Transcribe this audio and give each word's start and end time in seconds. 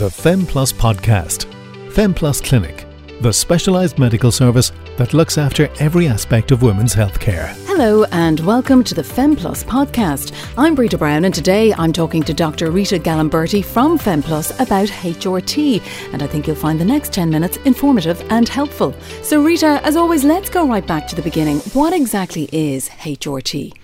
the 0.00 0.06
FemPlus 0.06 0.72
podcast. 0.72 1.44
FemPlus 1.90 2.42
Clinic, 2.42 2.86
the 3.20 3.30
specialised 3.30 3.98
medical 3.98 4.32
service 4.32 4.72
that 4.96 5.12
looks 5.12 5.36
after 5.36 5.68
every 5.78 6.08
aspect 6.08 6.52
of 6.52 6.62
women's 6.62 6.94
healthcare. 6.94 7.48
Hello 7.66 8.04
and 8.04 8.40
welcome 8.40 8.82
to 8.82 8.94
the 8.94 9.02
FemPlus 9.02 9.62
podcast. 9.62 10.32
I'm 10.56 10.74
Brita 10.74 10.96
Brown 10.96 11.26
and 11.26 11.34
today 11.34 11.74
I'm 11.74 11.92
talking 11.92 12.22
to 12.22 12.32
Dr. 12.32 12.70
Rita 12.70 12.98
Galimberti 12.98 13.62
from 13.62 13.98
FemPlus 13.98 14.58
about 14.58 14.88
HRT 14.88 15.82
and 16.14 16.22
I 16.22 16.26
think 16.26 16.46
you'll 16.46 16.56
find 16.56 16.80
the 16.80 16.84
next 16.86 17.12
10 17.12 17.28
minutes 17.28 17.58
informative 17.66 18.26
and 18.30 18.48
helpful. 18.48 18.94
So 19.22 19.42
Rita, 19.42 19.82
as 19.84 19.96
always, 19.96 20.24
let's 20.24 20.48
go 20.48 20.66
right 20.66 20.86
back 20.86 21.08
to 21.08 21.14
the 21.14 21.20
beginning. 21.20 21.58
What 21.74 21.92
exactly 21.92 22.48
is 22.52 22.88
HRT? 22.88 23.74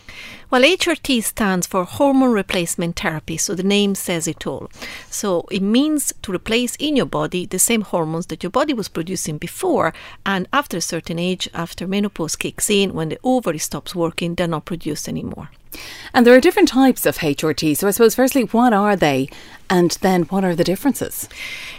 Well, 0.57 0.64
HRT 0.64 1.23
stands 1.23 1.66
for 1.66 1.84
hormone 1.84 2.32
replacement 2.32 2.98
therapy, 2.98 3.36
so 3.36 3.55
the 3.55 3.62
name 3.62 3.95
says 3.95 4.27
it 4.27 4.46
all. 4.46 4.70
So 5.11 5.45
it 5.50 5.61
means 5.61 6.14
to 6.23 6.32
replace 6.32 6.77
in 6.77 6.97
your 6.97 7.05
body 7.05 7.45
the 7.45 7.59
same 7.59 7.83
hormones 7.83 8.28
that 8.28 8.42
your 8.42 8.48
body 8.48 8.73
was 8.73 8.88
producing 8.88 9.37
before, 9.37 9.92
and 10.24 10.48
after 10.55 10.78
a 10.78 10.80
certain 10.80 11.19
age, 11.19 11.47
after 11.52 11.87
menopause 11.87 12.37
kicks 12.37 12.70
in, 12.70 12.95
when 12.95 13.11
the 13.11 13.19
ovary 13.23 13.59
stops 13.59 13.95
working, 13.95 14.34
they're 14.34 14.47
not 14.47 14.64
produced 14.64 15.11
anymore. 15.11 15.50
And 16.15 16.27
there 16.27 16.34
are 16.34 16.41
different 16.41 16.69
types 16.69 17.06
of 17.06 17.19
HRT. 17.19 17.77
So 17.77 17.88
I 17.88 17.91
suppose, 17.91 18.15
firstly, 18.15 18.43
what 18.43 18.73
are 18.73 18.97
they? 18.97 19.29
And 19.69 19.91
then 20.01 20.23
what 20.25 20.45
are 20.45 20.55
the 20.55 20.62
differences? 20.62 21.29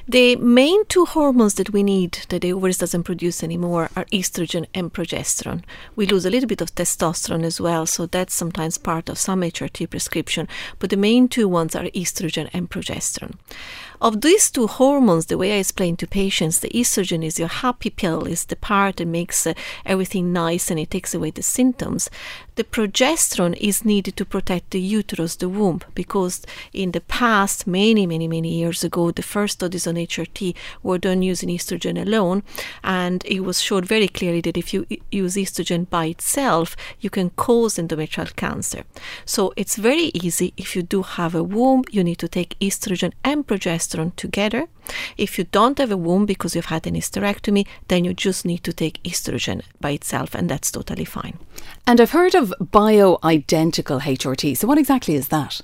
The 0.08 0.36
main 0.36 0.86
two 0.86 1.06
hormones 1.06 1.54
that 1.54 1.72
we 1.72 1.84
need 1.84 2.20
that 2.30 2.42
the 2.42 2.52
ovaries 2.52 2.78
doesn't 2.78 3.04
produce 3.04 3.44
anymore 3.44 3.90
are 3.96 4.06
estrogen 4.06 4.66
and 4.74 4.92
progesterone. 4.92 5.64
We 5.96 6.06
lose 6.06 6.26
a 6.26 6.30
little 6.30 6.50
bit 6.50 6.60
of 6.60 6.76
testosterone 6.76 7.44
as 7.44 7.62
well, 7.62 7.86
so 7.86 8.06
that's 8.06 8.34
sometimes 8.34 8.78
part 8.78 9.08
of 9.08 9.18
some 9.18 9.42
HRT 9.42 9.90
prescription. 9.90 10.50
But 10.80 10.90
the 10.90 10.98
main 10.98 11.30
two 11.30 11.48
ones 11.48 11.76
are 11.76 11.86
estrogen 11.86 12.50
and 12.52 12.70
progesterone. 12.70 13.36
Of 14.00 14.22
these 14.22 14.52
two 14.52 14.68
hormones, 14.68 15.26
the 15.26 15.38
way 15.38 15.54
I 15.54 15.60
explain 15.60 15.96
to 15.98 16.08
patients, 16.08 16.60
the 16.60 16.70
estrogen 16.70 17.24
is 17.24 17.40
your 17.40 17.48
happy 17.48 17.90
pill, 17.90 18.26
is 18.26 18.46
the 18.46 18.56
part 18.56 18.98
that 18.98 19.08
makes 19.08 19.48
uh, 19.48 19.54
everything 19.86 20.32
nice 20.32 20.70
and 20.70 20.80
it 20.80 20.92
takes 20.92 21.16
away 21.16 21.32
the 21.32 21.42
symptoms. 21.42 22.10
The 22.58 22.64
progesterone 22.64 23.56
is 23.58 23.86
needed 23.86 24.18
to 24.18 24.26
protect 24.26 24.72
the 24.72 24.82
uterus, 24.82 25.36
the 25.36 25.48
womb, 25.48 25.82
because 25.96 26.42
in 26.74 26.92
the 26.92 27.02
past, 27.02 27.68
many, 27.68 28.06
many, 28.06 28.28
many 28.28 28.50
years 28.60 28.84
ago, 28.84 29.12
the 29.12 29.24
first 29.24 29.54
studies 29.54 29.88
on 29.88 29.96
HRT 29.96 30.56
were 30.84 30.98
done 30.98 31.22
using 31.22 31.50
estrogen 31.50 32.02
alone, 32.02 32.44
and 32.84 33.24
it 33.26 33.42
was 33.42 33.62
showed 33.62 33.86
very 33.86 34.08
clearly 34.08 34.42
that 34.42 34.58
if 34.58 34.74
you 34.74 34.86
use 35.12 35.36
estrogen 35.36 35.90
by 35.90 36.06
itself, 36.06 36.76
you 37.00 37.10
can 37.10 37.30
cause 37.32 37.76
endometrial 37.78 38.36
cancer. 38.36 38.84
So 39.26 39.54
it's 39.56 39.76
very 39.76 40.12
easy. 40.14 40.54
If 40.58 40.76
you 40.76 40.84
do 40.84 41.04
have 41.04 41.36
a 41.36 41.44
womb, 41.44 41.84
you 41.92 42.04
need 42.04 42.20
to 42.20 42.28
take 42.28 42.60
estrogen 42.60 43.14
and 43.24 43.46
progesterone 43.46 43.78
progesterone 43.78 44.16
together. 44.16 44.68
If 45.18 45.38
you 45.38 45.46
don't 45.46 45.78
have 45.78 45.92
a 45.92 45.98
womb 45.98 46.26
because 46.26 46.56
you've 46.56 46.66
had 46.66 46.88
an 46.88 46.96
hysterectomy, 46.96 47.66
then 47.88 48.06
you 48.06 48.14
just 48.14 48.46
need 48.46 48.64
to 48.64 48.74
take 48.74 49.04
estrogen 49.04 49.62
by 49.82 49.92
itself, 49.92 50.36
and 50.36 50.50
that's 50.50 50.72
totally 50.72 51.06
fine. 51.06 51.38
And 51.86 52.02
I've 52.02 52.12
heard 52.12 52.36
of 52.36 52.54
bioidentical 52.62 54.02
HRT. 54.02 54.58
So, 54.58 54.68
what 54.68 54.78
exactly 54.78 55.16
is 55.16 55.30
that? 55.30 55.62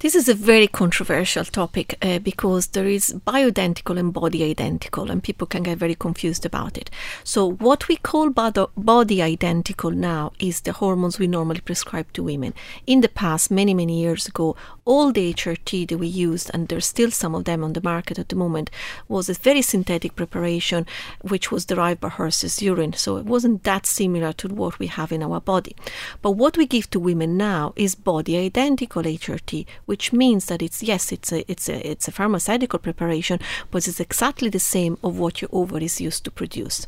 This 0.00 0.14
is 0.14 0.28
a 0.28 0.34
very 0.34 0.68
controversial 0.68 1.44
topic 1.44 1.96
uh, 2.00 2.20
because 2.20 2.68
there 2.68 2.86
is 2.86 3.14
bioidentical 3.26 3.98
and 3.98 4.12
body 4.12 4.44
identical, 4.44 5.10
and 5.10 5.20
people 5.20 5.44
can 5.44 5.64
get 5.64 5.78
very 5.78 5.96
confused 5.96 6.46
about 6.46 6.78
it. 6.78 6.88
So, 7.24 7.50
what 7.50 7.88
we 7.88 7.96
call 7.96 8.30
body 8.30 9.20
identical 9.22 9.90
now 9.90 10.30
is 10.38 10.60
the 10.60 10.74
hormones 10.74 11.18
we 11.18 11.26
normally 11.26 11.62
prescribe 11.62 12.12
to 12.12 12.22
women. 12.22 12.54
In 12.86 13.00
the 13.00 13.08
past, 13.08 13.50
many, 13.50 13.74
many 13.74 14.00
years 14.00 14.28
ago, 14.28 14.54
all 14.84 15.10
the 15.10 15.34
HRT 15.34 15.88
that 15.88 15.98
we 15.98 16.06
used, 16.06 16.48
and 16.54 16.68
there's 16.68 16.86
still 16.86 17.10
some 17.10 17.34
of 17.34 17.42
them 17.42 17.64
on 17.64 17.72
the 17.72 17.82
market 17.82 18.20
at 18.20 18.28
the 18.28 18.36
moment, 18.36 18.70
was 19.08 19.28
a 19.28 19.34
very 19.34 19.62
synthetic 19.62 20.14
preparation 20.14 20.86
which 21.22 21.50
was 21.50 21.64
derived 21.64 22.00
by 22.00 22.08
horses' 22.08 22.62
urine. 22.62 22.92
So, 22.92 23.16
it 23.16 23.26
wasn't 23.26 23.64
that 23.64 23.84
similar 23.84 24.32
to 24.34 24.46
what 24.46 24.78
we 24.78 24.86
have 24.86 25.10
in 25.10 25.24
our 25.24 25.40
body. 25.40 25.74
But 26.22 26.32
what 26.32 26.56
we 26.56 26.66
give 26.66 26.88
to 26.90 27.00
women 27.00 27.36
now 27.36 27.72
is 27.74 27.96
body 27.96 28.36
identical 28.36 29.02
HRT 29.02 29.37
which 29.86 30.12
means 30.12 30.46
that 30.46 30.62
it's 30.62 30.82
yes, 30.82 31.12
it's 31.12 31.32
a 31.32 31.50
it's 31.50 31.68
a 31.68 31.90
it's 31.90 32.08
a 32.08 32.12
pharmaceutical 32.12 32.78
preparation, 32.78 33.38
but 33.70 33.86
it's 33.88 34.00
exactly 34.00 34.48
the 34.48 34.60
same 34.60 34.98
of 35.02 35.18
what 35.18 35.40
your 35.40 35.50
ovaries 35.52 36.00
used 36.00 36.24
to 36.24 36.30
produce. 36.30 36.86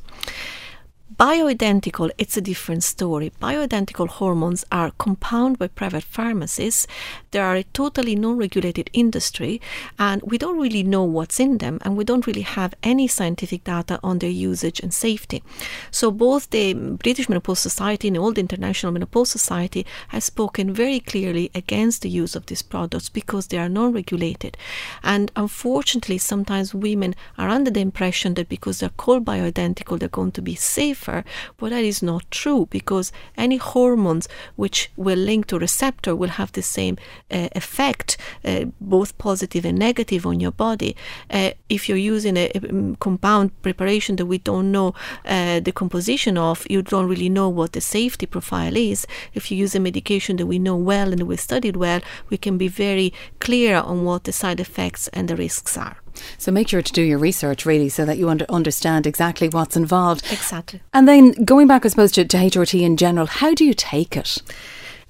Bioidentical, 1.16 2.12
it's 2.19 2.37
a 2.37 2.41
different 2.41 2.84
story. 2.84 3.32
Bioidentical 3.43 4.06
hormones 4.06 4.65
are 4.71 4.93
compounded 4.93 5.59
by 5.59 5.66
private 5.66 6.04
pharmacies. 6.04 6.87
They 7.32 7.41
are 7.41 7.56
a 7.56 7.65
totally 7.65 8.15
non 8.15 8.37
regulated 8.37 8.91
industry, 8.93 9.60
and 9.98 10.22
we 10.22 10.38
don't 10.38 10.60
really 10.60 10.84
know 10.84 11.03
what's 11.03 11.41
in 11.41 11.59
them, 11.59 11.81
and 11.82 11.97
we 11.97 12.04
don't 12.04 12.28
really 12.28 12.43
have 12.43 12.75
any 12.84 13.09
scientific 13.09 13.65
data 13.65 13.98
on 14.04 14.21
their 14.21 14.31
usage 14.31 14.78
and 14.78 14.94
safety. 14.94 15.43
So, 15.91 16.12
both 16.12 16.48
the 16.50 16.75
British 16.75 17.28
Menopause 17.28 17.59
Society 17.59 18.06
and 18.06 18.16
the 18.16 18.21
Old 18.21 18.38
International 18.38 18.92
Menopause 18.92 19.31
Society 19.31 19.84
have 20.09 20.22
spoken 20.22 20.72
very 20.72 21.00
clearly 21.00 21.50
against 21.56 22.03
the 22.03 22.09
use 22.09 22.37
of 22.37 22.47
these 22.47 22.62
products 22.62 23.09
because 23.09 23.48
they 23.48 23.59
are 23.59 23.69
non 23.69 23.92
regulated. 23.92 24.56
And 25.03 25.32
unfortunately, 25.34 26.19
sometimes 26.19 26.72
women 26.72 27.16
are 27.37 27.48
under 27.48 27.72
the 27.72 27.81
impression 27.81 28.34
that 28.34 28.48
because 28.48 28.78
they're 28.78 28.91
called 28.91 29.25
bioidentical, 29.25 29.98
they're 29.98 30.09
going 30.09 30.32
to 30.32 30.42
be 30.42 30.54
safer 31.00 31.25
but 31.56 31.71
that 31.71 31.84
is 31.84 32.03
not 32.03 32.31
true 32.31 32.66
because 32.71 33.12
any 33.37 33.56
hormones 33.56 34.28
which 34.56 34.91
will 34.97 35.19
link 35.19 35.47
to 35.47 35.59
receptor 35.59 36.15
will 36.15 36.31
have 36.31 36.53
the 36.53 36.62
same 36.62 36.97
uh, 37.31 37.49
effect, 37.53 38.16
uh, 38.44 38.65
both 38.81 39.16
positive 39.19 39.65
and 39.65 39.78
negative 39.78 40.27
on 40.27 40.41
your 40.41 40.53
body. 40.53 40.97
Uh, 41.31 41.50
if 41.69 41.89
you're 41.89 41.99
using 42.15 42.37
a, 42.37 42.50
a, 42.55 42.71
um, 42.71 42.97
compound 42.97 43.50
preparation 43.62 44.16
that 44.16 44.27
we 44.27 44.39
don't 44.39 44.71
know 44.71 44.94
uh, 45.25 45.60
the 45.60 45.72
composition 45.72 46.37
of, 46.39 46.66
you 46.71 46.83
don't 46.83 47.09
really 47.09 47.28
know 47.28 47.49
what 47.49 47.72
the 47.72 47.81
safety 47.81 48.27
profile 48.27 48.77
is. 48.77 49.06
If 49.34 49.50
you 49.50 49.56
use 49.56 49.75
a 49.75 49.81
medication 49.81 50.37
that 50.37 50.47
we 50.47 50.59
know 50.59 50.77
well 50.77 51.12
and 51.12 51.22
we 51.22 51.37
studied 51.37 51.77
well, 51.77 52.00
we 52.31 52.37
can 52.37 52.59
be 52.59 52.69
very 52.69 53.12
clear 53.39 53.77
on 53.77 54.05
what 54.05 54.25
the 54.25 54.33
side 54.33 54.60
effects 54.60 55.09
and 55.09 55.28
the 55.28 55.37
risks 55.37 55.77
are. 55.77 56.00
So 56.39 56.53
make 56.53 56.69
sure 56.69 56.83
to 56.83 56.93
do 56.93 57.03
your 57.03 57.19
research 57.19 57.67
really 57.67 57.89
so 57.89 58.05
that 58.05 58.19
you 58.19 58.29
under, 58.29 58.47
understand 58.49 59.07
exactly 59.07 59.49
what's 59.49 59.77
involved. 59.77 60.25
Exactly. 60.31 60.81
And 60.93 61.07
then 61.09 61.33
going 61.45 61.67
back, 61.67 61.85
I 61.85 61.89
suppose, 61.89 62.13
to, 62.13 62.25
to 62.25 62.37
HRT 62.37 62.81
in 62.81 62.97
general, 62.97 63.27
how 63.27 63.55
do 63.55 63.65
you 63.65 63.75
take 63.75 64.17
it? 64.17 64.43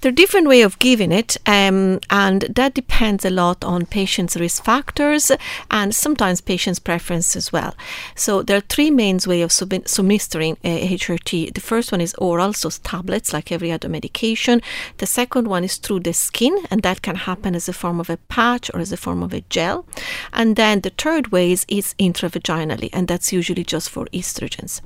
There 0.01 0.09
are 0.09 0.15
different 0.15 0.49
way 0.49 0.63
of 0.63 0.79
giving 0.79 1.13
it, 1.13 1.37
um, 1.45 2.01
and 2.09 2.41
that 2.57 2.73
depends 2.73 3.27
a 3.27 3.31
lot 3.31 3.63
on 3.63 3.85
patients' 3.85 4.35
risk 4.35 4.65
factors 4.65 5.31
and 5.71 5.95
sometimes 5.95 6.41
patients' 6.41 6.79
preference 6.79 7.37
as 7.37 7.53
well. 7.53 7.75
So 8.15 8.43
there 8.43 8.57
are 8.57 8.63
three 8.63 8.91
main 8.91 9.19
ways 9.27 9.45
of 9.45 9.53
sub- 9.53 9.75
administering 9.75 10.57
uh, 10.65 10.69
HRT. 10.69 11.53
The 11.53 11.61
first 11.61 11.93
one 11.93 12.01
is 12.01 12.15
oral, 12.15 12.55
so 12.55 12.71
tablets 12.71 13.35
like 13.35 13.53
every 13.53 13.71
other 13.71 13.91
medication. 13.91 14.63
The 14.97 15.07
second 15.07 15.49
one 15.49 15.65
is 15.65 15.77
through 15.77 16.01
the 16.01 16.15
skin, 16.15 16.57
and 16.71 16.83
that 16.83 17.03
can 17.03 17.17
happen 17.17 17.55
as 17.55 17.69
a 17.69 17.75
form 17.75 18.01
of 18.01 18.09
a 18.09 18.17
patch 18.17 18.71
or 18.73 18.81
as 18.81 18.93
a 18.93 18.97
form 18.97 19.23
of 19.23 19.35
a 19.35 19.43
gel. 19.51 19.85
And 20.33 20.57
then 20.57 20.81
the 20.81 20.95
third 20.97 21.31
way 21.31 21.53
is, 21.53 21.67
is 21.69 21.95
intravaginally, 21.99 22.89
and 22.95 23.07
that's 23.07 23.35
usually 23.35 23.65
just 23.65 23.91
for 23.91 24.07
estrogens. 24.15 24.81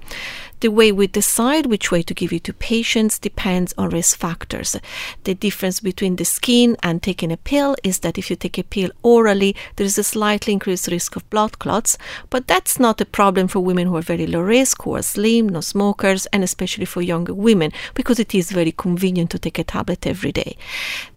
The 0.59 0.71
way 0.71 0.93
we 0.93 1.07
decide 1.07 1.67
which 1.67 1.93
way 1.93 2.03
to 2.03 2.15
give 2.15 2.33
it 2.33 2.45
to 2.45 2.53
patients 2.55 3.19
depends 3.19 3.75
on 3.77 3.91
risk 3.91 4.17
factors. 4.17 4.77
The 5.25 5.35
difference 5.35 5.81
between 5.81 6.17
the 6.17 6.25
skin 6.25 6.77
and 6.83 7.03
taking 7.03 7.33
a 7.33 7.37
pill 7.37 7.77
is 7.83 8.01
that 8.01 8.19
if 8.19 8.31
you 8.31 8.37
take 8.37 8.59
a 8.59 8.63
pill 8.63 8.91
orally, 9.03 9.55
there 9.77 9.87
is 9.87 9.99
a 9.99 10.05
slightly 10.05 10.53
increased 10.53 10.89
risk 10.89 11.17
of 11.17 11.29
blood 11.31 11.59
clots, 11.59 11.99
but 12.31 12.47
that's 12.47 12.79
not 12.79 13.01
a 13.01 13.07
problem 13.07 13.49
for 13.49 13.61
women 13.61 13.87
who 13.87 13.97
are 13.97 14.03
very 14.03 14.27
low 14.27 14.41
risk, 14.41 14.83
who 14.83 14.95
are 14.95 15.03
slim, 15.03 15.49
no 15.49 15.61
smokers, 15.61 16.27
and 16.27 16.43
especially 16.45 16.85
for 16.85 17.03
younger 17.03 17.35
women 17.35 17.73
because 17.95 18.19
it 18.19 18.35
is 18.35 18.51
very 18.51 18.73
convenient 18.73 19.31
to 19.31 19.39
take 19.39 19.59
a 19.59 19.65
tablet 19.65 20.07
every 20.07 20.33
day. 20.33 20.57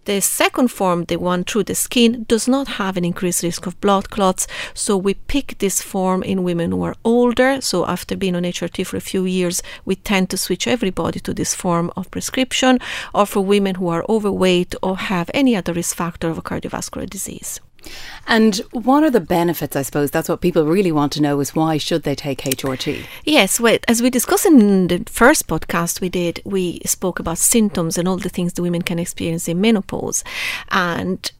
The 0.07 0.22
second 0.22 0.69
form, 0.69 1.03
the 1.03 1.18
one 1.18 1.44
through 1.44 1.66
the 1.66 1.75
skin, 1.75 2.23
does 2.29 2.47
not 2.47 2.79
have 2.79 2.95
an 2.95 3.03
increased 3.03 3.44
risk 3.44 3.68
of 3.68 3.79
blood 3.81 4.09
clots. 4.09 4.48
So 4.74 4.95
we 4.95 5.15
pick 5.15 5.57
this 5.57 5.81
form 5.81 6.24
in 6.24 6.45
women 6.45 6.71
who 6.71 6.81
are 6.83 6.95
older. 7.04 7.59
So 7.59 7.86
after 7.86 8.15
being 8.15 8.33
on 8.33 8.44
HRT 8.44 8.88
for 8.88 8.95
a 8.95 9.01
few 9.01 9.25
years, 9.25 9.62
we 9.83 9.98
tend 9.98 10.30
to 10.30 10.38
switch 10.38 10.65
everybody 10.65 11.19
to 11.19 11.33
this 11.33 11.54
form 11.54 11.92
of 11.98 12.09
prescription, 12.09 12.80
or 13.13 13.25
for 13.25 13.42
women 13.42 13.75
who 13.75 13.89
are 13.89 14.06
overweight 14.07 14.75
or 14.81 14.95
have 14.95 15.30
any 15.33 15.57
other 15.57 15.74
risk 15.74 15.98
factor 15.98 16.30
of 16.30 16.42
cardiovascular 16.42 17.10
disease. 17.10 17.60
And 18.27 18.57
what 18.71 19.03
are 19.03 19.09
the 19.09 19.19
benefits? 19.19 19.75
I 19.75 19.81
suppose 19.81 20.12
that's 20.12 20.27
what 20.27 20.41
people 20.41 20.65
really 20.65 20.91
want 20.91 21.13
to 21.13 21.21
know 21.21 21.39
is 21.39 21.56
why 21.56 21.77
should 21.77 22.03
they 22.03 22.15
take 22.15 22.41
HRT? 22.41 23.06
Yes, 23.24 23.59
well, 23.59 23.77
as 23.88 24.01
we 24.01 24.09
discussed 24.09 24.45
in 24.45 24.88
the 24.88 25.03
first 25.07 25.47
podcast 25.47 26.01
we 26.01 26.09
did, 26.09 26.41
we 26.44 26.81
spoke 26.85 27.19
about 27.19 27.38
symptoms 27.38 27.97
and 27.97 28.07
all 28.07 28.18
the 28.18 28.29
things 28.29 28.53
the 28.53 28.62
women 28.62 28.81
can 28.81 29.00
experience 29.00 29.47
in 29.47 29.62
menopause. 29.62 30.24
And 30.69 31.31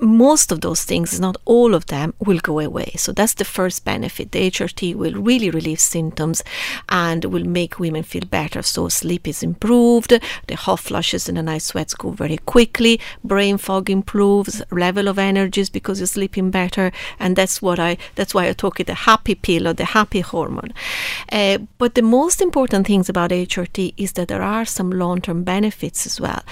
most 0.00 0.52
of 0.52 0.60
those 0.60 0.84
things, 0.84 1.18
not 1.20 1.36
all 1.44 1.74
of 1.74 1.86
them, 1.86 2.14
will 2.18 2.38
go 2.38 2.60
away. 2.60 2.92
So 2.96 3.12
that's 3.12 3.34
the 3.34 3.44
first 3.44 3.84
benefit. 3.84 4.32
The 4.32 4.50
HRT 4.50 4.94
will 4.94 5.14
really 5.14 5.50
relieve 5.50 5.80
symptoms 5.80 6.42
and 6.88 7.24
will 7.24 7.44
make 7.44 7.78
women 7.78 8.02
feel 8.02 8.24
better. 8.24 8.62
So 8.62 8.88
sleep 8.88 9.26
is 9.26 9.42
improved, 9.42 10.20
the 10.46 10.56
hot 10.56 10.80
flushes 10.80 11.28
and 11.28 11.38
the 11.38 11.42
night 11.42 11.62
sweats 11.62 11.94
go 11.94 12.10
very 12.10 12.38
quickly, 12.38 13.00
brain 13.24 13.58
fog 13.58 13.90
improves, 13.90 14.62
level 14.70 15.08
of 15.08 15.18
energies 15.18 15.70
because 15.70 16.00
you're 16.00 16.06
sleeping 16.06 16.50
better, 16.50 16.92
and 17.18 17.36
that's 17.36 17.62
what 17.62 17.78
I 17.78 17.96
that's 18.14 18.34
why 18.34 18.48
I 18.48 18.52
talk 18.52 18.80
it 18.80 18.86
the 18.86 18.94
happy 18.94 19.34
pill 19.34 19.68
or 19.68 19.72
the 19.72 19.84
happy 19.84 20.20
hormone. 20.20 20.72
Uh, 21.30 21.58
but 21.78 21.94
the 21.94 22.02
most 22.02 22.40
important 22.40 22.86
things 22.86 23.08
about 23.08 23.30
HRT 23.30 23.94
is 23.96 24.12
that 24.12 24.28
there 24.28 24.42
are 24.42 24.64
some 24.64 24.90
long-term 24.90 25.44
benefits 25.44 26.06
as 26.06 26.20
well. 26.20 26.42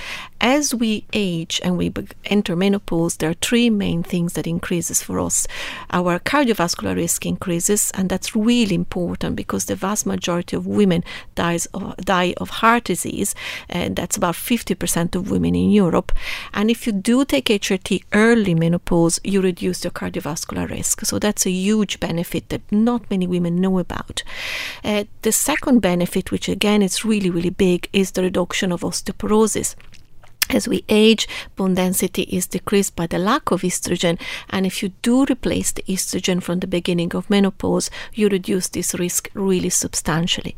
As 0.41 0.75
we 0.75 1.05
age 1.13 1.61
and 1.65 1.79
we 1.79 1.93
enter 2.27 2.57
menopause, 2.57 3.17
there 3.17 3.31
are 3.31 3.35
three 3.35 3.71
main 3.71 4.03
things 4.03 4.35
that 4.35 4.47
increases 4.47 5.03
for 5.03 5.19
us. 5.21 5.47
Our 5.91 6.19
cardiovascular 6.19 6.97
risk 6.97 7.25
increases, 7.25 7.91
and 7.95 8.09
that's 8.09 8.37
really 8.37 8.75
important 8.75 9.37
because 9.37 9.67
the 9.67 9.77
vast 9.77 10.07
majority 10.07 10.57
of 10.57 10.67
women 10.67 11.05
dies 11.35 11.67
of, 11.67 11.97
die 11.99 12.35
of 12.37 12.51
heart 12.51 12.85
disease, 12.85 13.35
and 13.69 13.97
that's 13.97 14.17
about 14.17 14.35
50% 14.35 15.15
of 15.15 15.31
women 15.31 15.55
in 15.55 15.71
Europe. 15.71 16.13
And 16.53 16.71
if 16.71 16.87
you 16.87 16.93
do 16.93 17.25
take 17.25 17.47
HRT 17.47 18.05
early 18.13 18.55
menopause, 18.55 19.21
you 19.25 19.41
reduce 19.41 19.85
your 19.85 19.93
cardiovascular 19.93 20.69
risk. 20.69 21.05
So 21.07 21.19
that's 21.19 21.47
a 21.47 21.51
huge 21.51 22.01
benefit 22.01 22.49
that 22.49 22.61
not 22.71 23.09
many 23.11 23.27
women 23.27 23.61
know 23.61 23.79
about. 23.79 24.23
Uh, 24.85 25.05
the 25.23 25.33
second 25.33 25.81
benefit, 25.81 26.31
which 26.31 26.49
again 26.49 26.83
is 26.83 27.05
really, 27.05 27.31
really 27.31 27.51
big, 27.51 27.89
is 27.93 28.13
the 28.13 28.23
reduction 28.23 28.73
of 28.73 28.83
osteoporosis 28.83 29.75
as 30.51 30.69
we 30.69 30.85
age, 30.89 31.27
bone 31.57 31.75
density 31.75 32.23
is 32.23 32.47
decreased 32.47 32.95
by 32.95 33.07
the 33.07 33.19
lack 33.19 33.51
of 33.51 33.63
estrogen. 33.63 34.21
And 34.51 34.67
if 34.67 34.83
you 34.83 34.91
do 35.03 35.25
replace 35.25 35.73
the 35.73 35.83
estrogen 35.85 36.43
from 36.43 36.61
the 36.61 36.67
beginning 36.67 37.15
of 37.15 37.31
menopause, 37.31 37.91
you 38.13 38.29
reduce 38.29 38.69
this 38.69 38.95
risk 38.95 39.31
really 39.35 39.71
substantially. 39.71 40.57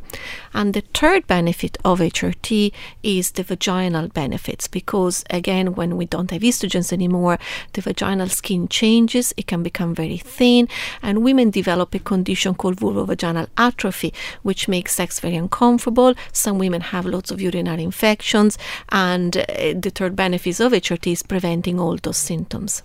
And 0.53 0.75
the 0.75 0.83
third 0.93 1.27
benefit 1.27 1.79
of 1.85 2.01
HRT 2.01 2.73
is 3.03 3.33
the 3.33 3.43
vaginal 3.43 4.09
benefits, 4.09 4.67
because 4.67 5.25
again, 5.31 5.75
when 5.75 5.97
we 5.97 6.07
don't 6.07 6.31
have 6.31 6.43
estrogens 6.43 6.93
anymore, 6.93 7.39
the 7.75 7.81
vaginal 7.81 8.29
skin 8.29 8.69
changes, 8.69 9.33
it 9.37 9.47
can 9.47 9.63
become 9.63 9.95
very 9.95 10.19
thin, 10.19 10.69
and 11.03 11.25
women 11.25 11.51
develop 11.51 11.95
a 11.95 11.99
condition 11.99 12.55
called 12.55 12.77
vulvovaginal 12.77 13.49
atrophy, 13.57 14.13
which 14.43 14.69
makes 14.69 14.95
sex 14.95 15.21
very 15.21 15.37
uncomfortable. 15.37 16.15
Some 16.33 16.59
women 16.59 16.81
have 16.81 17.07
lots 17.07 17.31
of 17.31 17.41
urinary 17.41 17.85
infections, 17.85 18.59
and 18.91 19.37
uh, 19.37 19.75
the 19.83 19.91
third 19.91 20.17
benefit 20.17 20.61
of 20.61 20.73
HRT 20.73 21.13
is 21.13 21.23
preventing 21.23 21.79
all 21.81 21.97
those 21.97 22.17
symptoms. 22.17 22.83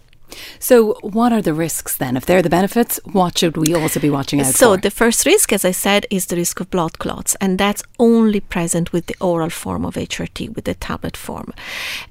So, 0.60 0.98
what 1.02 1.34
are 1.34 1.42
the 1.42 1.54
risks 1.54 1.98
then? 1.98 2.18
If 2.18 2.26
they're 2.26 2.42
the 2.42 2.50
benefits, 2.50 3.00
what 3.04 3.38
should 3.38 3.58
we 3.58 3.74
also 3.74 4.00
be 4.00 4.10
watching 4.10 4.40
out 4.40 4.48
so 4.48 4.52
for? 4.52 4.58
So, 4.58 4.78
the 4.78 4.92
first 4.92 5.26
risk, 5.26 5.52
as 5.54 5.66
I 5.66 5.72
said, 5.72 6.06
is 6.10 6.28
the 6.28 6.36
risk 6.36 6.60
of 6.60 6.70
blood 6.70 7.00
clots, 7.00 7.36
and 7.42 7.58
that's 7.58 7.84
only 8.00 8.40
present 8.40 8.94
with 8.94 9.08
the 9.08 9.16
oral 9.20 9.50
form 9.50 9.86
of 9.86 9.96
HRT, 9.96 10.56
with 10.56 10.66
the 10.66 10.76
tablet 10.76 11.18
form. 11.18 11.54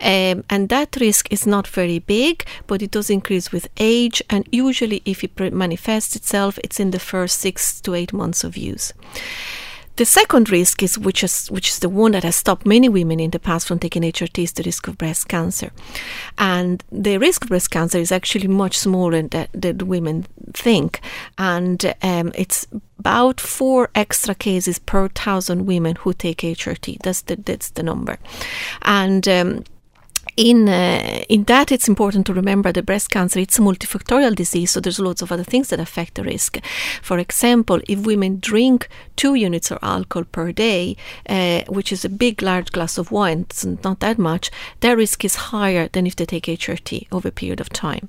Um, 0.01 0.45
and 0.51 0.69
that 0.69 0.97
risk 1.01 1.33
is 1.33 1.47
not 1.47 1.67
very 1.67 1.99
big, 1.99 2.45
but 2.67 2.83
it 2.83 2.91
does 2.91 3.11
increase 3.11 3.53
with 3.53 3.69
age, 3.79 4.23
and 4.31 4.49
usually, 4.53 5.03
if 5.05 5.25
it 5.25 5.39
manifests 5.53 6.17
itself, 6.17 6.59
it's 6.65 6.81
in 6.81 6.91
the 6.91 7.01
first 7.01 7.39
six 7.39 7.81
to 7.83 7.95
eight 7.95 8.13
months 8.13 8.45
of 8.45 8.57
use. 8.57 8.93
The 10.01 10.07
second 10.07 10.49
risk 10.51 10.83
is 10.83 10.99
which 10.99 11.23
is 11.23 11.51
which 11.51 11.69
is 11.69 11.81
the 11.81 11.91
one 11.91 12.13
that 12.13 12.25
has 12.25 12.35
stopped 12.35 12.65
many 12.65 12.89
women 12.89 13.21
in 13.21 13.33
the 13.33 13.39
past 13.39 13.69
from 13.69 13.79
taking 13.79 14.01
HRT 14.01 14.45
is 14.45 14.53
the 14.53 14.63
risk 14.63 14.89
of 14.89 14.97
breast 14.97 15.29
cancer, 15.29 15.73
and 16.39 16.83
the 16.91 17.19
risk 17.19 17.45
of 17.45 17.51
breast 17.51 17.71
cancer 17.71 17.99
is 17.99 18.11
actually 18.11 18.47
much 18.47 18.79
smaller 18.79 19.21
than, 19.21 19.49
than 19.53 19.87
women 19.87 20.27
think, 20.55 21.03
and 21.37 21.95
um, 22.01 22.33
it's 22.35 22.67
about 22.99 23.43
four 23.43 23.91
extra 23.95 24.35
cases 24.35 24.79
per 24.79 25.09
thousand 25.09 25.67
women 25.67 25.97
who 25.97 26.15
take 26.15 26.39
HRT. 26.39 27.03
That's 27.03 27.21
the 27.21 27.37
that's 27.37 27.69
the 27.69 27.83
number, 27.83 28.19
and 28.81 29.29
um, 29.29 29.65
in 30.37 30.69
uh, 30.69 31.23
in 31.29 31.45
that 31.45 31.73
it's 31.73 31.89
important 31.89 32.27
to 32.27 32.35
remember 32.35 32.73
that 32.73 32.87
breast 32.87 33.11
cancer 33.11 33.39
it's 33.39 33.59
a 33.59 33.63
multifactorial 33.63 34.35
disease 34.35 34.71
so 34.71 34.81
there's 34.81 35.01
lots 35.01 35.23
of 35.23 35.33
other 35.33 35.45
things 35.45 35.69
that 35.69 35.81
affect 35.81 36.15
the 36.15 36.23
risk 36.23 36.59
for 37.03 37.19
example 37.19 37.81
if 37.89 38.01
women 38.01 38.39
drink 38.41 38.89
two 39.17 39.35
units 39.35 39.71
of 39.71 39.79
alcohol 39.83 40.25
per 40.33 40.53
day 40.53 40.97
uh, 41.29 41.63
which 41.69 41.93
is 41.93 42.05
a 42.05 42.09
big 42.09 42.43
large 42.43 42.73
glass 42.73 42.99
of 42.99 43.11
wine 43.11 43.41
it's 43.49 43.65
not 43.65 44.01
that 44.01 44.19
much 44.19 44.51
their 44.81 44.97
risk 44.97 45.25
is 45.25 45.37
higher 45.37 45.89
than 45.89 46.07
if 46.07 46.17
they 46.17 46.27
take 46.27 46.47
HRT 46.47 47.07
over 47.13 47.29
a 47.29 47.33
period 47.33 47.61
of 47.61 47.69
time 47.71 48.09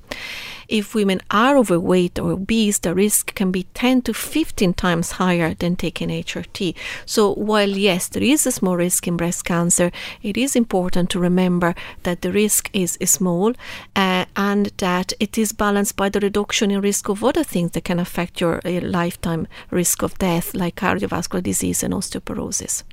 if 0.72 0.96
women 0.96 1.20
are 1.30 1.58
overweight 1.58 2.18
or 2.18 2.32
obese, 2.32 2.80
the 2.80 2.96
risk 2.96 3.36
can 3.36 3.52
be 3.52 3.64
10 3.74 4.04
to 4.04 4.14
15 4.14 4.74
times 4.74 5.12
higher 5.12 5.54
than 5.54 5.76
taking 5.76 6.08
HRT. 6.08 6.74
So, 7.06 7.34
while 7.34 7.70
yes, 7.70 8.08
there 8.08 8.24
is 8.24 8.48
a 8.48 8.54
small 8.54 8.78
risk 8.78 9.06
in 9.06 9.18
breast 9.18 9.44
cancer, 9.44 9.92
it 10.24 10.38
is 10.38 10.56
important 10.56 11.10
to 11.10 11.20
remember 11.20 11.76
that 12.04 12.11
the 12.16 12.32
risk 12.32 12.70
is 12.74 12.98
small 13.06 13.54
uh, 13.96 14.26
and 14.36 14.68
that 14.78 15.14
it 15.20 15.38
is 15.38 15.52
balanced 15.52 15.96
by 15.96 16.10
the 16.10 16.20
reduction 16.20 16.72
in 16.72 16.82
risk 16.82 17.10
of 17.10 17.24
other 17.24 17.44
things 17.44 17.72
that 17.72 17.84
can 17.84 18.00
affect 18.00 18.42
your 18.42 18.62
uh, 18.66 18.82
lifetime 18.82 19.48
risk 19.70 20.02
of 20.04 20.18
death, 20.18 20.54
like 20.54 20.76
cardiovascular 20.76 21.42
disease 21.44 21.84
and 21.84 21.94
osteoporosis. 21.94 22.84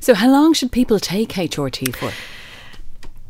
So, 0.00 0.14
how 0.14 0.30
long 0.30 0.52
should 0.54 0.72
people 0.72 0.98
take 0.98 1.30
HRT 1.30 1.96
for? 1.96 2.12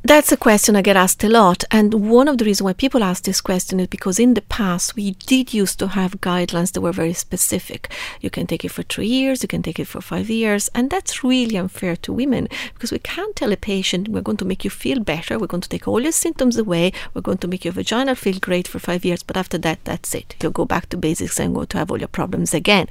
That's 0.06 0.30
a 0.30 0.36
question 0.36 0.76
I 0.76 0.82
get 0.82 0.96
asked 0.96 1.24
a 1.24 1.28
lot. 1.28 1.64
And 1.72 1.92
one 2.08 2.28
of 2.28 2.38
the 2.38 2.44
reasons 2.44 2.62
why 2.62 2.74
people 2.74 3.02
ask 3.02 3.24
this 3.24 3.40
question 3.40 3.80
is 3.80 3.88
because 3.88 4.20
in 4.20 4.34
the 4.34 4.42
past 4.42 4.94
we 4.94 5.10
did 5.26 5.52
used 5.52 5.80
to 5.80 5.88
have 5.88 6.20
guidelines 6.20 6.70
that 6.72 6.80
were 6.80 6.92
very 6.92 7.12
specific. 7.12 7.92
You 8.20 8.30
can 8.30 8.46
take 8.46 8.64
it 8.64 8.68
for 8.68 8.84
three 8.84 9.08
years, 9.08 9.42
you 9.42 9.48
can 9.48 9.64
take 9.64 9.80
it 9.80 9.86
for 9.88 10.00
five 10.00 10.30
years. 10.30 10.70
And 10.76 10.90
that's 10.90 11.24
really 11.24 11.56
unfair 11.56 11.96
to 11.96 12.12
women 12.12 12.46
because 12.74 12.92
we 12.92 13.00
can't 13.00 13.34
tell 13.34 13.50
a 13.50 13.56
patient 13.56 14.06
we're 14.06 14.20
going 14.20 14.36
to 14.36 14.44
make 14.44 14.62
you 14.62 14.70
feel 14.70 15.00
better, 15.00 15.40
we're 15.40 15.48
going 15.48 15.62
to 15.62 15.68
take 15.68 15.88
all 15.88 16.00
your 16.00 16.12
symptoms 16.12 16.56
away, 16.56 16.92
we're 17.12 17.20
going 17.20 17.38
to 17.38 17.48
make 17.48 17.64
your 17.64 17.72
vagina 17.72 18.14
feel 18.14 18.38
great 18.38 18.68
for 18.68 18.78
five 18.78 19.04
years, 19.04 19.24
but 19.24 19.36
after 19.36 19.58
that, 19.58 19.80
that's 19.82 20.14
it. 20.14 20.36
You'll 20.40 20.52
go 20.52 20.66
back 20.66 20.88
to 20.90 20.96
basics 20.96 21.40
and 21.40 21.52
go 21.52 21.64
to 21.64 21.78
have 21.78 21.90
all 21.90 21.98
your 21.98 22.06
problems 22.06 22.54
again. 22.54 22.86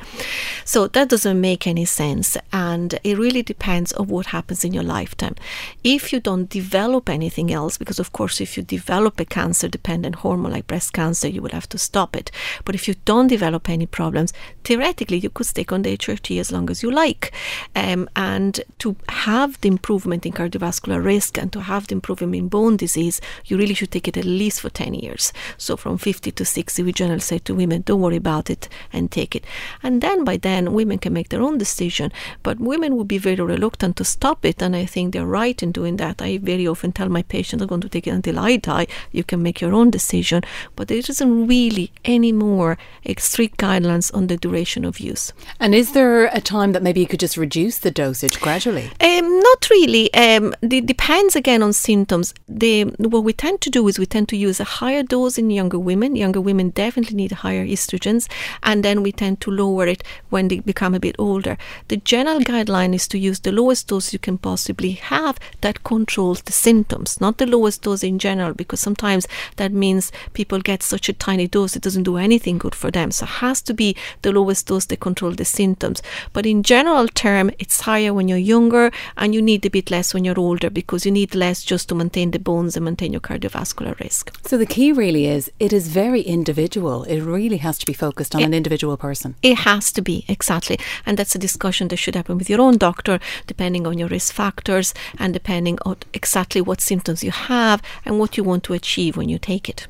So 0.66 0.88
that 0.90 1.08
doesn't 1.08 1.40
make 1.40 1.66
any 1.66 1.86
sense. 1.86 2.36
And 2.52 3.00
it 3.06 3.18
really 3.18 3.42
depends 3.42 3.94
on 3.94 4.10
what 4.10 4.26
happens 4.26 4.66
in 4.66 4.74
your 4.74 4.84
lifetime. 4.84 5.36
If 5.82 6.12
you 6.12 6.20
don't 6.20 6.50
develop 6.50 7.05
develop 7.06 7.16
anything 7.16 7.52
else 7.52 7.78
because 7.78 8.00
of 8.00 8.12
course 8.12 8.42
if 8.42 8.58
you 8.58 8.64
develop 8.64 9.20
a 9.20 9.26
cancer 9.26 9.70
dependent 9.70 10.16
hormone 10.16 10.52
like 10.52 10.68
breast 10.68 10.94
cancer 10.94 11.28
you 11.28 11.42
would 11.42 11.54
have 11.54 11.70
to 11.70 11.78
stop 11.78 12.16
it. 12.16 12.32
But 12.66 12.76
if 12.76 12.88
you 12.88 12.96
don't 13.06 13.30
develop 13.30 13.70
any 13.70 13.86
problems 13.86 14.34
theoretically 14.64 15.20
you 15.20 15.30
could 15.30 15.46
stick 15.46 15.72
on 15.72 15.84
the 15.84 15.98
HRT 15.98 16.40
as 16.40 16.52
long 16.52 16.70
as 16.70 16.82
you 16.84 16.92
like. 16.92 17.32
Um, 17.76 18.10
and 18.16 18.60
to 18.80 18.96
have 19.10 19.60
the 19.62 19.68
improvement 19.68 20.26
in 20.26 20.34
cardiovascular 20.34 21.04
risk 21.04 21.38
and 21.38 21.52
to 21.54 21.60
have 21.62 21.88
the 21.88 21.94
improvement 21.94 22.36
in 22.36 22.50
bone 22.50 22.78
disease 22.78 23.22
you 23.46 23.58
really 23.58 23.76
should 23.76 23.92
take 23.92 24.08
it 24.08 24.18
at 24.18 24.26
least 24.26 24.62
for 24.62 24.70
10 24.70 24.94
years. 24.94 25.34
So 25.58 25.78
from 25.78 25.98
50 25.98 26.32
to 26.32 26.46
60 26.46 26.84
we 26.84 26.92
generally 26.92 27.22
say 27.22 27.40
to 27.40 27.56
women 27.56 27.84
don't 27.86 28.02
worry 28.02 28.18
about 28.18 28.50
it 28.50 28.70
and 28.94 29.12
take 29.12 29.36
it. 29.36 29.46
And 29.84 30.02
then 30.02 30.24
by 30.24 30.38
then 30.38 30.74
women 30.74 30.98
can 30.98 31.14
make 31.14 31.30
their 31.30 31.42
own 31.42 31.58
decision. 31.58 32.12
But 32.44 32.60
women 32.60 32.96
would 32.96 33.08
be 33.08 33.18
very 33.18 33.36
reluctant 33.36 33.96
to 33.98 34.04
stop 34.04 34.46
it 34.46 34.62
and 34.62 34.76
I 34.76 34.86
think 34.86 35.14
they're 35.14 35.26
right 35.26 35.62
in 35.62 35.72
doing 35.72 35.98
that. 35.98 36.22
I 36.22 36.38
very 36.38 36.68
often 36.68 36.85
tell 36.92 37.10
my 37.10 37.24
patients 37.24 37.62
I'm 37.62 37.68
going 37.68 37.82
to 37.82 37.90
take 37.90 38.08
it 38.08 38.12
until 38.12 38.40
I 38.40 38.58
die. 38.58 38.88
You 39.12 39.24
can 39.24 39.42
make 39.42 39.62
your 39.62 39.74
own 39.74 39.90
decision, 39.90 40.44
but 40.76 40.88
there 40.88 40.98
isn't 40.98 41.48
really 41.48 41.92
any 42.04 42.32
more 42.32 42.78
strict 43.18 43.58
guidelines 43.58 44.14
on 44.16 44.28
the 44.28 44.38
duration 44.38 44.86
of 44.86 45.00
use. 45.00 45.34
And 45.60 45.74
is 45.74 45.94
there 45.94 46.26
a 46.28 46.42
time 46.42 46.72
that 46.74 46.84
maybe 46.84 47.00
you 47.00 47.08
could 47.08 47.20
just 47.20 47.38
reduce 47.38 47.78
the 47.80 47.92
dosage 47.92 48.40
gradually? 48.40 48.92
Um, 49.00 49.40
not 49.40 49.70
really. 49.70 50.14
Um, 50.14 50.54
it 50.62 50.86
depends 50.86 51.36
again 51.36 51.64
on 51.64 51.74
symptoms. 51.74 52.34
The, 52.48 52.84
what 52.98 53.24
we 53.24 53.34
tend 53.34 53.62
to 53.62 53.70
do 53.70 53.88
is 53.88 54.00
we 54.00 54.06
tend 54.06 54.30
to 54.30 54.38
use 54.38 54.60
a 54.60 54.64
higher 54.64 55.04
dose 55.04 55.38
in 55.38 55.50
younger 55.50 55.80
women. 55.80 56.16
Younger 56.16 56.42
women 56.42 56.70
definitely 56.70 57.16
need 57.16 57.32
higher 57.32 57.66
estrogens, 57.66 58.30
and 58.64 58.84
then 58.84 59.04
we 59.04 59.12
tend 59.12 59.42
to 59.42 59.52
lower 59.52 59.88
it 59.88 60.04
when 60.30 60.48
they 60.48 60.60
become 60.60 60.96
a 60.96 61.00
bit 61.00 61.16
older. 61.18 61.58
The 61.88 61.98
general 61.98 62.40
guideline 62.40 62.94
is 62.94 63.08
to 63.10 63.18
use 63.18 63.40
the 63.40 63.52
lowest 63.52 63.88
dose 63.88 64.14
you 64.14 64.20
can 64.20 64.38
possibly 64.38 64.92
have 64.92 65.40
that 65.62 65.84
controls 65.84 66.42
the 66.42 66.52
symptoms 66.52 66.75
symptoms, 66.76 67.22
not 67.22 67.38
the 67.38 67.46
lowest 67.46 67.84
dose 67.84 68.04
in 68.04 68.20
general, 68.20 68.54
because 68.54 68.82
sometimes 68.82 69.28
that 69.56 69.72
means 69.72 70.12
people 70.34 70.60
get 70.60 70.84
such 70.84 71.08
a 71.10 71.14
tiny 71.14 71.48
dose 71.48 71.76
it 71.76 71.84
doesn't 71.84 72.04
do 72.04 72.18
anything 72.18 72.58
good 72.58 72.76
for 72.76 72.92
them. 72.92 73.12
So 73.12 73.24
it 73.24 73.40
has 73.46 73.62
to 73.64 73.74
be 73.74 73.96
the 74.24 74.32
lowest 74.32 74.68
dose 74.68 74.86
to 74.88 74.98
control 74.98 75.32
the 75.32 75.46
symptoms. 75.46 76.02
But 76.34 76.46
in 76.46 76.64
general 76.64 77.08
term, 77.08 77.52
it's 77.60 77.82
higher 77.82 78.14
when 78.14 78.28
you're 78.28 78.50
younger 78.56 78.92
and 79.18 79.34
you 79.34 79.42
need 79.42 79.66
a 79.66 79.70
bit 79.70 79.90
less 79.90 80.14
when 80.14 80.26
you're 80.26 80.40
older 80.40 80.70
because 80.70 81.06
you 81.06 81.12
need 81.12 81.34
less 81.34 81.64
just 81.64 81.88
to 81.90 81.96
maintain 81.96 82.32
the 82.32 82.40
bones 82.40 82.76
and 82.76 82.86
maintain 82.86 83.14
your 83.14 83.22
cardiovascular 83.22 83.98
risk. 84.00 84.24
So 84.48 84.58
the 84.58 84.66
key 84.66 84.92
really 84.92 85.26
is 85.28 85.52
it 85.60 85.72
is 85.72 85.88
very 85.88 86.22
individual. 86.22 87.04
It 87.06 87.22
really 87.22 87.58
has 87.58 87.78
to 87.80 87.86
be 87.86 87.94
focused 87.94 88.36
on 88.36 88.42
it, 88.42 88.46
an 88.46 88.54
individual 88.54 88.98
person. 88.98 89.36
It 89.42 89.60
has 89.60 89.92
to 89.94 90.02
be, 90.02 90.26
exactly. 90.28 90.78
And 91.06 91.18
that's 91.18 91.36
a 91.36 91.40
discussion 91.40 91.88
that 91.90 91.98
should 91.98 92.16
happen 92.16 92.38
with 92.38 92.50
your 92.50 92.62
own 92.62 92.78
doctor, 92.78 93.20
depending 93.48 93.88
on 93.88 93.98
your 93.98 94.10
risk 94.10 94.34
factors 94.34 94.94
and 95.20 95.34
depending 95.34 95.78
on 95.86 95.98
exactly 96.14 96.62
what 96.66 96.82
symptoms 96.82 97.24
you 97.24 97.32
have 97.32 97.82
and 98.06 98.20
what 98.20 98.38
you 98.38 98.44
want 98.44 98.64
to 98.64 98.74
achieve 98.74 99.18
when 99.18 99.30
you 99.30 99.40
take 99.40 99.70
it. 99.70 99.88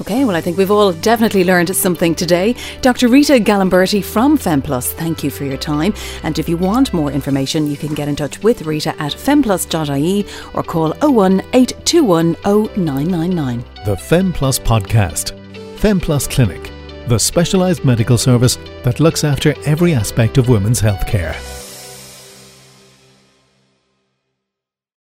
Okay, 0.00 0.24
well, 0.24 0.34
I 0.34 0.40
think 0.40 0.56
we've 0.58 0.70
all 0.70 0.92
definitely 0.92 1.44
learned 1.44 1.74
something 1.76 2.14
today. 2.14 2.56
Dr. 2.80 3.08
Rita 3.08 3.34
Galimberti 3.34 4.02
from 4.02 4.36
FemPlus, 4.36 4.92
thank 4.92 5.22
you 5.22 5.30
for 5.30 5.44
your 5.44 5.56
time. 5.56 5.94
And 6.22 6.38
if 6.38 6.48
you 6.48 6.56
want 6.56 6.92
more 6.92 7.12
information, 7.12 7.70
you 7.70 7.76
can 7.76 7.94
get 7.94 8.08
in 8.08 8.16
touch 8.16 8.42
with 8.42 8.62
Rita 8.62 9.00
at 9.00 9.12
femplus.ie 9.12 10.26
or 10.54 10.62
call 10.62 10.92
01 11.00 11.40
821 11.52 12.36
0999. 12.42 13.64
The 13.84 13.94
FemPlus 13.94 14.60
Podcast. 14.60 15.38
FemPlus 15.76 16.30
Clinic, 16.30 16.70
the 17.08 17.18
specialised 17.18 17.84
medical 17.84 18.16
service 18.16 18.56
that 18.82 19.00
looks 19.00 19.24
after 19.24 19.54
every 19.66 19.94
aspect 19.94 20.38
of 20.38 20.48
women's 20.48 20.80
healthcare. 20.80 21.51